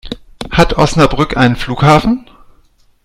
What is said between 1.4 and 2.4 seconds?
Flughafen?